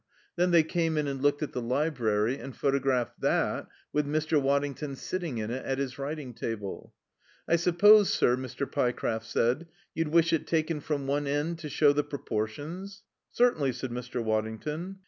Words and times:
Then 0.35 0.49
they 0.49 0.63
came 0.63 0.97
in 0.97 1.05
and 1.07 1.21
looked 1.21 1.43
at 1.43 1.53
the 1.53 1.61
library 1.61 2.39
and 2.39 2.57
photographed 2.57 3.21
that, 3.21 3.67
with 3.93 4.07
Mr. 4.07 4.41
Waddington 4.41 4.95
sitting 4.95 5.37
in 5.37 5.51
it 5.51 5.63
at 5.63 5.77
his 5.77 5.99
writing 5.99 6.33
table. 6.33 6.95
"I 7.47 7.55
suppose, 7.55 8.11
sir," 8.11 8.35
Mr. 8.35 8.65
Pyecraft 8.65 9.27
said, 9.27 9.67
"you'd 9.93 10.07
wish 10.07 10.33
it 10.33 10.47
taken 10.47 10.79
from 10.79 11.05
one 11.05 11.27
end 11.27 11.59
to 11.59 11.69
show 11.69 11.93
the 11.93 12.03
proportions?" 12.03 13.03
"Certainly," 13.31 13.73
said 13.73 13.91
Mr. 13.91 14.23
Waddington. 14.23 14.97